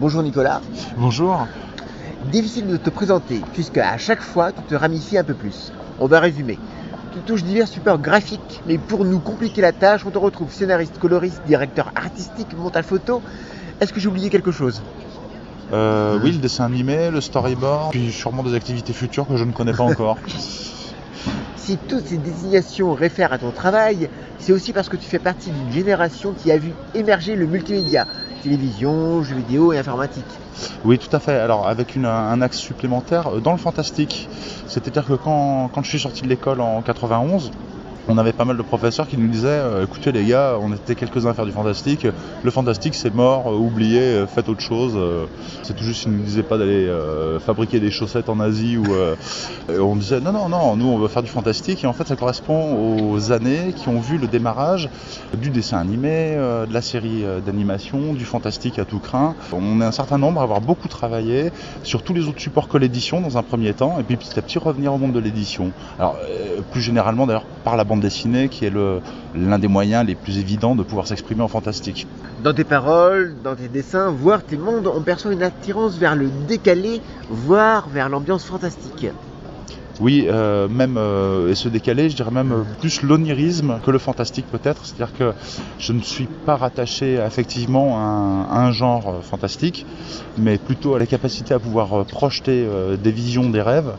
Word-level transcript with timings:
Bonjour 0.00 0.22
Nicolas. 0.22 0.62
Bonjour. 0.96 1.46
Difficile 2.32 2.66
de 2.66 2.78
te 2.78 2.88
présenter 2.88 3.42
puisque 3.52 3.76
à 3.76 3.98
chaque 3.98 4.22
fois 4.22 4.50
tu 4.50 4.62
te 4.62 4.74
ramifies 4.74 5.18
un 5.18 5.24
peu 5.24 5.34
plus. 5.34 5.74
On 5.98 6.06
va 6.06 6.20
résumer. 6.20 6.58
Tu 7.12 7.18
touches 7.20 7.44
divers 7.44 7.68
supports 7.68 7.98
graphiques, 7.98 8.62
mais 8.66 8.78
pour 8.78 9.04
nous 9.04 9.20
compliquer 9.20 9.60
la 9.60 9.72
tâche, 9.72 10.06
on 10.06 10.10
te 10.10 10.16
retrouve 10.16 10.50
scénariste, 10.50 10.98
coloriste, 10.98 11.42
directeur 11.44 11.92
artistique, 11.94 12.56
montage 12.56 12.86
photo. 12.86 13.20
Est-ce 13.78 13.92
que 13.92 14.00
j'ai 14.00 14.08
oublié 14.08 14.30
quelque 14.30 14.52
chose? 14.52 14.80
Euh, 15.74 16.18
oui, 16.22 16.32
le 16.32 16.38
dessin 16.38 16.64
animé, 16.64 17.10
le 17.10 17.20
storyboard, 17.20 17.90
puis 17.90 18.10
sûrement 18.10 18.42
des 18.42 18.54
activités 18.54 18.94
futures 18.94 19.28
que 19.28 19.36
je 19.36 19.44
ne 19.44 19.52
connais 19.52 19.74
pas 19.74 19.84
encore. 19.84 20.16
Si 21.56 21.76
toutes 21.76 22.06
ces 22.06 22.16
désignations 22.16 22.94
réfèrent 22.94 23.32
à 23.34 23.38
ton 23.38 23.52
travail, 23.52 24.08
c'est 24.38 24.50
aussi 24.50 24.72
parce 24.72 24.88
que 24.88 24.96
tu 24.96 25.06
fais 25.06 25.20
partie 25.20 25.50
d'une 25.50 25.70
génération 25.70 26.32
qui 26.32 26.50
a 26.50 26.58
vu 26.58 26.72
émerger 26.94 27.36
le 27.36 27.46
multimédia, 27.46 28.06
télévision, 28.40 29.22
jeux 29.22 29.36
vidéo 29.36 29.72
et 29.72 29.78
informatique. 29.78 30.26
Oui, 30.84 30.98
tout 30.98 31.14
à 31.14 31.20
fait. 31.20 31.32
Alors, 31.32 31.68
avec 31.68 31.96
un 31.96 32.40
axe 32.42 32.58
supplémentaire 32.58 33.28
euh, 33.28 33.40
dans 33.40 33.52
le 33.52 33.58
fantastique. 33.58 34.28
C'est-à-dire 34.66 35.04
que 35.04 35.14
quand, 35.14 35.68
quand 35.68 35.82
je 35.82 35.88
suis 35.88 36.00
sorti 36.00 36.22
de 36.22 36.28
l'école 36.28 36.60
en 36.60 36.82
91, 36.82 37.50
on 38.08 38.18
avait 38.18 38.32
pas 38.32 38.44
mal 38.44 38.56
de 38.56 38.62
professeurs 38.62 39.06
qui 39.06 39.16
nous 39.16 39.28
disaient 39.28 39.48
euh, 39.48 39.84
écoutez, 39.84 40.12
les 40.12 40.24
gars, 40.24 40.56
on 40.60 40.72
était 40.72 40.94
quelques-uns 40.94 41.30
à 41.30 41.34
faire 41.34 41.46
du 41.46 41.52
fantastique. 41.52 42.06
Le 42.42 42.50
fantastique, 42.50 42.94
c'est 42.94 43.14
mort, 43.14 43.48
euh, 43.48 43.56
oubliez, 43.56 44.00
euh, 44.00 44.26
faites 44.26 44.48
autre 44.48 44.60
chose. 44.60 44.98
C'est 45.62 45.74
tout 45.74 45.84
juste 45.84 46.02
qu'ils 46.02 46.12
nous 46.12 46.22
disaient 46.22 46.42
pas 46.42 46.58
d'aller 46.58 46.90
fabriquer 47.44 47.80
des 47.80 47.90
chaussettes 47.90 48.28
en 48.28 48.40
Asie. 48.40 48.76
Ou, 48.76 48.86
on 49.78 49.96
disait 49.96 50.20
non, 50.20 50.32
non, 50.32 50.48
non, 50.48 50.76
nous, 50.76 50.86
on 50.86 50.98
veut 50.98 51.08
faire 51.08 51.22
du 51.22 51.30
fantastique. 51.30 51.84
Et 51.84 51.86
en 51.86 51.92
fait, 51.92 52.06
ça 52.06 52.16
correspond 52.16 53.10
aux 53.12 53.32
années 53.32 53.72
qui 53.76 53.88
ont 53.88 54.00
vu 54.00 54.18
le 54.18 54.26
démarrage 54.26 54.88
du 55.36 55.50
dessin 55.50 55.78
animé, 55.78 56.36
de 56.36 56.72
la 56.72 56.82
série 56.82 57.24
d'animation, 57.44 58.14
du 58.14 58.24
fantastique 58.24 58.78
à 58.78 58.84
tout 58.84 58.98
craint. 58.98 59.34
On 59.52 59.80
est 59.80 59.84
un 59.84 59.92
certain 59.92 60.18
nombre 60.18 60.40
à 60.40 60.44
avoir 60.44 60.60
beaucoup 60.60 60.88
travaillé 60.88 61.52
sur 61.82 62.02
tous 62.02 62.14
les 62.14 62.26
autres 62.26 62.40
supports 62.40 62.68
que 62.68 62.78
l'édition 62.78 63.20
dans 63.20 63.38
un 63.38 63.42
premier 63.42 63.72
temps, 63.72 63.98
et 63.98 64.02
puis 64.02 64.16
petit 64.16 64.38
à 64.38 64.42
petit 64.42 64.58
revenir 64.58 64.92
au 64.92 64.98
monde 64.98 65.12
de 65.12 65.20
l'édition. 65.20 65.72
Alors 65.98 66.16
plus 66.72 66.80
généralement 66.80 67.26
d'ailleurs 67.26 67.46
par 67.64 67.76
la 67.76 67.84
bande 67.90 68.00
dessinée 68.00 68.48
qui 68.48 68.64
est 68.64 68.72
l'un 69.34 69.58
des 69.58 69.68
moyens 69.68 70.06
les 70.06 70.14
plus 70.14 70.38
évidents 70.38 70.76
de 70.76 70.84
pouvoir 70.84 71.08
s'exprimer 71.08 71.42
en 71.42 71.48
fantastique. 71.48 72.06
Dans 72.44 72.54
tes 72.54 72.62
paroles, 72.62 73.34
dans 73.42 73.56
tes 73.56 73.68
dessins, 73.68 74.10
voire 74.10 74.44
tes 74.44 74.56
mondes, 74.56 74.86
on 74.86 75.02
perçoit 75.02 75.32
une 75.32 75.42
attirance 75.42 75.98
vers 75.98 76.14
le 76.14 76.28
décalé, 76.48 77.00
voire 77.28 77.88
vers 77.88 78.08
l'ambiance 78.08 78.44
fantastique. 78.44 79.06
Oui, 80.00 80.26
euh, 80.28 80.66
même 80.66 80.96
euh, 80.96 81.50
et 81.50 81.54
se 81.54 81.68
décaler, 81.68 82.08
je 82.08 82.16
dirais 82.16 82.30
même 82.30 82.52
euh, 82.52 82.62
plus 82.80 83.02
l'onirisme 83.02 83.80
que 83.84 83.90
le 83.90 83.98
fantastique 83.98 84.46
peut-être. 84.50 84.86
C'est-à-dire 84.86 85.12
que 85.12 85.32
je 85.78 85.92
ne 85.92 86.00
suis 86.00 86.28
pas 86.46 86.56
rattaché 86.56 87.18
effectivement 87.26 87.98
à 87.98 88.00
un, 88.00 88.42
à 88.44 88.66
un 88.66 88.72
genre 88.72 89.20
fantastique, 89.22 89.84
mais 90.38 90.56
plutôt 90.56 90.94
à 90.94 90.98
la 90.98 91.06
capacité 91.06 91.52
à 91.52 91.58
pouvoir 91.58 92.06
projeter 92.06 92.66
des 93.02 93.10
visions, 93.10 93.50
des 93.50 93.60
rêves, 93.60 93.92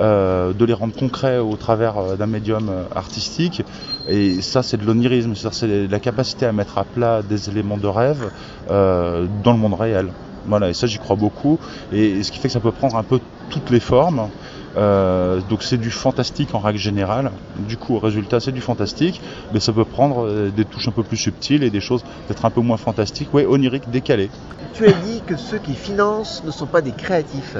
euh, 0.00 0.52
de 0.52 0.64
les 0.64 0.72
rendre 0.72 0.94
concrets 0.94 1.38
au 1.38 1.56
travers 1.56 1.98
euh, 1.98 2.16
d'un 2.16 2.26
médium 2.26 2.68
euh, 2.68 2.84
artistique. 2.94 3.62
Et 4.08 4.40
ça, 4.40 4.62
c'est 4.62 4.76
de 4.76 4.84
l'onirisme, 4.84 5.34
c'est-à-dire 5.34 5.58
c'est 5.58 5.88
la 5.88 6.00
capacité 6.00 6.46
à 6.46 6.52
mettre 6.52 6.78
à 6.78 6.84
plat 6.84 7.22
des 7.22 7.50
éléments 7.50 7.76
de 7.76 7.86
rêve 7.86 8.30
dans 8.68 9.52
le 9.52 9.58
monde 9.58 9.74
réel. 9.74 10.08
Voilà, 10.46 10.70
et 10.70 10.74
ça 10.74 10.88
j'y 10.88 10.98
crois 10.98 11.14
beaucoup, 11.14 11.60
et 11.92 12.20
ce 12.24 12.32
qui 12.32 12.38
fait 12.38 12.48
que 12.48 12.52
ça 12.52 12.58
peut 12.58 12.72
prendre 12.72 12.96
un 12.96 13.04
peu 13.04 13.20
toutes 13.50 13.70
les 13.70 13.78
formes. 13.78 14.28
Donc 14.74 15.62
c'est 15.62 15.76
du 15.76 15.90
fantastique 15.90 16.52
en 16.54 16.58
règle 16.58 16.80
générale. 16.80 17.30
Du 17.68 17.76
coup, 17.76 17.94
au 17.94 18.00
résultat, 18.00 18.40
c'est 18.40 18.50
du 18.50 18.60
fantastique, 18.60 19.20
mais 19.52 19.60
ça 19.60 19.72
peut 19.72 19.84
prendre 19.84 20.50
des 20.50 20.64
touches 20.64 20.88
un 20.88 20.92
peu 20.92 21.04
plus 21.04 21.16
subtiles 21.16 21.62
et 21.62 21.70
des 21.70 21.80
choses 21.80 22.02
peut-être 22.26 22.44
un 22.44 22.50
peu 22.50 22.60
moins 22.60 22.76
fantastiques, 22.76 23.32
ouais, 23.32 23.46
oniriques, 23.46 23.88
décalées. 23.88 24.30
Tu 24.74 24.84
as 24.86 24.92
dit 24.92 25.22
que 25.24 25.36
ceux 25.36 25.58
qui 25.58 25.74
financent 25.74 26.42
ne 26.44 26.50
sont 26.50 26.66
pas 26.66 26.82
des 26.82 26.92
créatifs. 26.92 27.56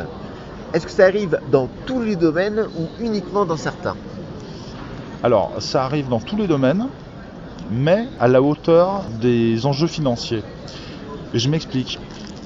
Est-ce 0.74 0.86
que 0.86 0.92
ça 0.92 1.04
arrive 1.04 1.38
dans 1.50 1.68
tous 1.84 2.00
les 2.00 2.16
domaines 2.16 2.66
ou 2.78 2.88
uniquement 2.98 3.44
dans 3.44 3.58
certains? 3.58 3.94
Alors, 5.22 5.52
ça 5.58 5.84
arrive 5.84 6.08
dans 6.08 6.20
tous 6.20 6.36
les 6.36 6.46
domaines, 6.46 6.86
mais 7.70 8.06
à 8.18 8.26
la 8.26 8.40
hauteur 8.40 9.02
des 9.20 9.66
enjeux 9.66 9.86
financiers. 9.86 10.42
Je 11.34 11.48
m'explique. 11.50 11.98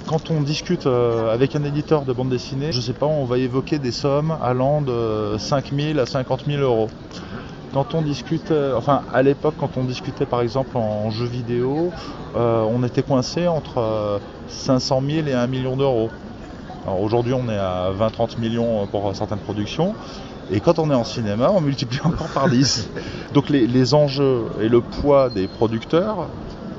Quand 0.09 0.31
on 0.31 0.41
discute 0.41 0.87
euh, 0.87 1.33
avec 1.33 1.57
un 1.57 1.65
éditeur 1.65 2.05
de 2.05 2.13
bande 2.13 2.29
dessinée, 2.29 2.73
je 2.73 2.81
sais 2.81 2.93
pas, 2.93 3.07
on 3.07 3.25
va 3.25 3.39
évoquer 3.39 3.79
des 3.79 3.93
sommes 3.93 4.37
allant 4.43 4.81
de 4.81 5.37
5 5.39 5.73
000 5.73 5.99
à 5.99 6.07
50 6.07 6.47
000 6.47 6.63
euros. 6.63 6.89
Quand 7.73 7.95
on 7.95 8.03
discute, 8.03 8.53
euh, 8.53 8.75
enfin 8.77 9.03
à 9.13 9.23
l'époque, 9.23 9.55
quand 9.59 9.77
on 9.77 9.85
discutait 9.85 10.27
par 10.27 10.41
exemple 10.41 10.77
en 10.77 11.11
jeu 11.11 11.27
vidéo, 11.27 11.93
euh, 12.35 12.63
on 12.63 12.83
était 12.85 13.03
coincé 13.03 13.49
entre 13.49 13.79
euh, 13.79 14.19
500 14.49 15.03
000 15.07 15.27
et 15.27 15.35
1 15.35 15.47
million 15.47 15.77
d'euros. 15.77 16.11
Alors 16.87 17.01
aujourd'hui, 17.01 17.33
on 17.35 17.49
est 17.49 17.59
à 17.59 17.91
20-30 17.99 18.39
millions 18.39 18.87
pour 18.87 19.15
certaines 19.17 19.41
productions. 19.41 19.95
Et 20.51 20.61
quand 20.61 20.79
on 20.79 20.89
est 20.91 20.95
en 20.95 21.03
cinéma, 21.03 21.51
on 21.53 21.61
multiplie 21.61 21.99
encore 22.05 22.29
par 22.29 22.49
10. 22.49 22.89
Donc 23.33 23.49
les, 23.51 23.67
les 23.67 23.93
enjeux 23.95 24.45
et 24.61 24.69
le 24.69 24.81
poids 24.81 25.29
des 25.29 25.49
producteurs, 25.49 26.29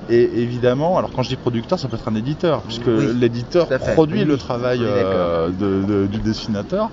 et 0.10 0.42
évidemment, 0.42 0.98
alors 0.98 1.12
quand 1.12 1.24
je 1.24 1.28
dis 1.28 1.36
producteur, 1.36 1.78
ça 1.78 1.90
peut 1.90 1.98
être 1.98 2.08
un 2.08 2.16
éditeur, 2.16 2.62
puisque 2.62 2.88
Oui, 2.88 3.14
l'éditeur 3.20 3.68
produit 3.68 4.20
Oui, 4.20 4.26
le 4.26 4.38
travail 4.38 4.80
Oui, 4.80 4.86
euh, 4.88 5.50
de- 5.50 5.84
de- 5.86 6.08
du 6.08 6.20
dessinateur. 6.20 6.90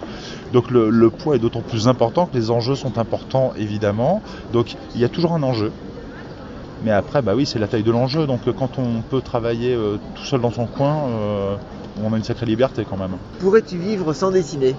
Donc 0.53 0.73
le, 0.73 0.91
le 0.91 1.11
poids 1.11 1.37
est 1.37 1.39
d'autant 1.39 1.63
plus 1.63 1.87
important 1.87 2.27
que 2.27 2.37
les 2.37 2.51
enjeux 2.51 2.75
sont 2.75 2.99
importants, 2.99 3.53
évidemment. 3.55 4.21
Donc 4.53 4.75
il 4.97 5.01
y 5.01 5.05
a 5.05 5.09
toujours 5.09 5.35
un 5.35 5.43
enjeu. 5.45 5.71
Mais 6.83 6.91
après, 6.91 7.23
bah 7.23 7.37
oui, 7.37 7.47
c'est 7.47 7.61
la 7.61 7.69
taille 7.69 7.85
de 7.85 7.93
l'enjeu. 7.93 8.27
Donc 8.27 8.49
euh, 8.49 8.53
quand 8.53 8.79
on 8.81 9.03
peut 9.03 9.21
travailler 9.23 9.73
euh, 9.73 9.99
tout 10.17 10.25
seul 10.25 10.41
dans 10.41 10.51
son 10.51 10.67
coin, 10.67 11.07
euh, 11.07 11.57
on 12.01 12.13
a 12.13 12.17
une 12.17 12.23
sacrée 12.23 12.47
liberté 12.47 12.85
quand 12.89 12.97
même. 12.97 13.17
Pourrais-tu 13.39 13.77
vivre 13.79 14.13
sans 14.13 14.31
dessiner? 14.31 14.75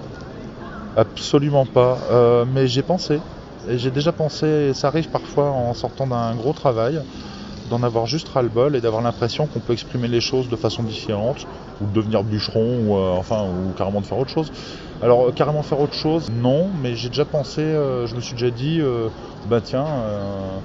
Absolument 0.96 1.66
pas. 1.66 2.00
Euh, 2.12 2.46
mais 2.46 2.68
j'ai 2.68 2.84
pensé. 2.84 3.20
Et 3.68 3.78
j'ai 3.78 3.92
déjà 3.92 4.12
pensé, 4.12 4.46
et 4.46 4.74
ça 4.74 4.88
arrive 4.88 5.10
parfois 5.10 5.50
en 5.50 5.74
sortant 5.74 6.08
d'un 6.08 6.36
gros 6.36 6.54
travail, 6.54 7.02
d'en 7.70 7.82
avoir 7.82 8.06
juste 8.06 8.28
ras-le-bol 8.30 8.76
et 8.76 8.82
d'avoir 8.82 9.02
l'impression 9.02 9.48
qu'on 9.48 9.60
peut 9.60 9.74
exprimer 9.74 10.08
les 10.08 10.22
choses 10.22 10.50
de 10.50 10.56
façon 10.56 10.84
différente, 10.84 11.48
ou 11.82 11.88
de 11.88 11.92
devenir 11.92 12.24
bûcheron, 12.24 12.80
ou 12.86 12.96
euh, 12.96 13.12
enfin, 13.18 13.44
ou 13.44 13.74
carrément 13.76 14.02
de 14.02 14.06
faire 14.06 14.20
autre 14.20 14.30
chose. 14.30 14.52
Alors, 15.02 15.28
euh, 15.28 15.32
carrément 15.32 15.64
faire 15.64 15.80
autre 15.80 15.96
chose, 15.96 16.30
non, 16.30 16.70
mais 16.80 16.96
j'ai 16.96 17.10
déjà 17.10 17.26
pensé, 17.26 17.62
euh, 17.62 18.06
je 18.06 18.16
me 18.16 18.22
suis 18.22 18.36
déjà 18.36 18.52
dit, 18.52 18.80
bah 19.46 19.62
tiens, 19.62 20.62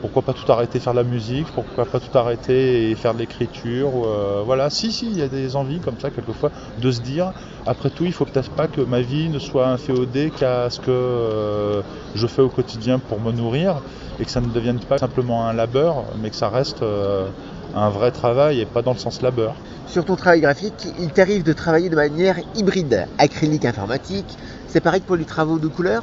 pourquoi 0.00 0.22
pas 0.22 0.32
tout 0.32 0.50
arrêter, 0.50 0.78
faire 0.80 0.92
de 0.92 0.98
la 0.98 1.04
musique, 1.04 1.46
pourquoi 1.54 1.84
pas 1.86 2.00
tout 2.00 2.16
arrêter 2.16 2.90
et 2.90 2.94
faire 2.94 3.14
de 3.14 3.18
l'écriture, 3.18 3.90
euh, 4.04 4.42
voilà, 4.44 4.70
si, 4.70 4.92
si, 4.92 5.06
il 5.06 5.18
y 5.18 5.22
a 5.22 5.28
des 5.28 5.56
envies 5.56 5.80
comme 5.80 5.98
ça, 5.98 6.10
quelquefois, 6.10 6.50
de 6.80 6.90
se 6.90 7.00
dire, 7.00 7.32
après 7.66 7.90
tout, 7.90 8.04
il 8.04 8.12
faut 8.12 8.24
peut-être 8.24 8.50
pas 8.50 8.66
que 8.66 8.80
ma 8.80 9.00
vie 9.00 9.28
ne 9.28 9.38
soit 9.38 9.68
inféodée 9.68 10.30
qu'à 10.30 10.68
ce 10.70 10.80
que 10.80 10.90
euh, 10.90 11.82
je 12.14 12.26
fais 12.26 12.42
au 12.42 12.48
quotidien 12.48 12.98
pour 12.98 13.20
me 13.20 13.32
nourrir, 13.32 13.80
et 14.20 14.24
que 14.24 14.30
ça 14.30 14.40
ne 14.40 14.50
devienne 14.50 14.78
pas 14.80 14.98
simplement 14.98 15.46
un 15.46 15.52
labeur, 15.52 16.04
mais 16.20 16.30
que 16.30 16.36
ça 16.36 16.48
reste 16.48 16.82
euh, 16.82 17.28
un 17.74 17.88
vrai 17.88 18.10
travail 18.10 18.60
et 18.60 18.66
pas 18.66 18.82
dans 18.82 18.92
le 18.92 18.98
sens 18.98 19.22
labeur. 19.22 19.54
Sur 19.86 20.04
ton 20.04 20.16
travail 20.16 20.40
graphique, 20.40 20.86
il 20.98 21.12
t'arrive 21.12 21.42
de 21.42 21.52
travailler 21.52 21.88
de 21.88 21.96
manière 21.96 22.38
hybride, 22.54 23.06
acrylique 23.18 23.64
informatique. 23.64 24.36
C'est 24.68 24.80
pareil 24.80 25.00
pour 25.00 25.16
les 25.16 25.24
travaux 25.24 25.58
de 25.58 25.68
couleur? 25.68 26.02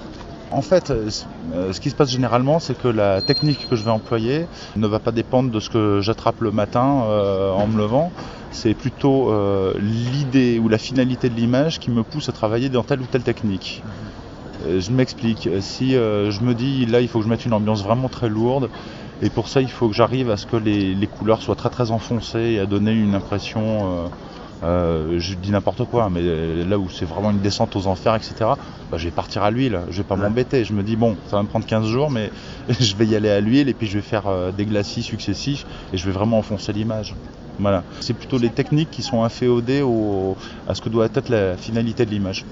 En 0.51 0.62
fait, 0.62 0.89
euh, 0.89 1.09
euh, 1.53 1.72
ce 1.72 1.79
qui 1.79 1.89
se 1.89 1.95
passe 1.95 2.12
généralement, 2.12 2.59
c'est 2.59 2.78
que 2.78 2.89
la 2.89 3.22
technique 3.22 3.69
que 3.69 3.78
je 3.78 3.84
vais 3.84 3.91
employer 3.91 4.45
ne 4.75 4.85
va 4.85 5.00
pas 5.00 5.12
dépendre 5.12 5.50
de 5.50 5.59
ce 5.62 5.69
que 5.69 6.01
j'attrape 6.01 6.41
le 6.41 6.51
matin 6.51 7.03
euh, 7.06 7.51
en 7.51 7.67
me 7.67 7.78
levant. 7.78 8.12
C'est 8.51 8.73
plutôt 8.73 9.31
l'idée 9.79 10.59
ou 10.59 10.67
la 10.67 10.78
finalité 10.78 11.29
de 11.29 11.35
l'image 11.35 11.79
qui 11.79 11.89
me 11.89 12.03
pousse 12.03 12.28
à 12.28 12.34
travailler 12.34 12.67
dans 12.67 12.84
telle 12.84 13.00
ou 13.00 13.06
telle 13.06 13.23
technique. 13.23 13.81
Je 14.66 14.91
m'explique. 14.91 15.47
Si 15.62 15.91
je 15.91 16.44
me 16.44 16.53
dis 16.53 16.85
là, 16.85 17.00
il 17.00 17.07
faut 17.07 17.19
que 17.19 17.25
je 17.25 17.29
mette 17.29 17.45
une 17.45 17.53
ambiance 17.53 17.81
vraiment 17.81 18.09
très 18.09 18.28
lourde, 18.28 18.69
et 19.22 19.29
pour 19.29 19.47
ça, 19.47 19.62
il 19.62 19.72
faut 19.72 19.88
que 19.88 19.95
j'arrive 19.95 20.29
à 20.29 20.35
ce 20.35 20.45
que 20.45 20.57
les 20.57 21.07
couleurs 21.07 21.41
soient 21.41 21.56
très 21.56 21.69
très 21.69 21.91
enfoncées 21.91 22.56
et 22.56 22.59
à 22.59 22.66
donner 22.66 22.91
une 22.91 23.16
impression. 23.16 24.12
Euh, 24.63 24.91
euh, 24.91 25.19
je 25.19 25.33
dis 25.33 25.51
n'importe 25.51 25.86
quoi, 25.86 26.09
mais 26.09 26.21
là 26.63 26.77
où 26.77 26.89
c'est 26.89 27.06
vraiment 27.06 27.31
une 27.31 27.39
descente 27.39 27.75
aux 27.75 27.88
enfers, 27.88 28.15
etc., 28.15 28.33
bah, 28.39 28.97
je 28.97 29.06
vais 29.06 29.12
partir 29.12 29.44
à 29.44 29.51
l'huile, 29.51 29.81
je 29.89 29.97
vais 29.97 30.03
pas 30.03 30.15
m'embêter. 30.15 30.63
Je 30.63 30.74
me 30.74 30.83
dis, 30.83 30.95
bon, 30.95 31.18
ça 31.30 31.38
va 31.38 31.44
me 31.44 31.47
prendre 31.47 31.65
15 31.65 31.86
jours, 31.86 32.12
mais 32.12 32.30
je 32.69 32.95
vais 32.95 33.06
y 33.06 33.15
aller 33.15 33.30
à 33.30 33.41
l'huile 33.41 33.69
et 33.69 33.74
puis 33.74 33.88
je 33.88 33.97
vais 33.97 34.03
faire 34.03 34.27
euh, 34.27 34.51
des 34.51 34.65
glacis 34.65 35.03
successifs 35.03 35.65
et 35.94 35.97
je 35.97 36.06
vais 36.06 36.12
vraiment 36.12 36.38
enfoncer 36.38 36.74
l'image. 36.74 37.15
Voilà. 37.57 37.83
C'est 38.00 38.13
plutôt 38.13 38.38
les 38.38 38.50
techniques 38.50 38.91
qui 38.91 39.01
sont 39.01 39.24
inféodées 39.24 39.81
au, 39.81 40.36
à 40.68 40.75
ce 40.75 40.81
que 40.81 40.89
doit 40.89 41.06
être 41.13 41.30
la 41.30 41.57
finalité 41.57 42.06
de 42.06 42.12
l'image. 42.12 42.45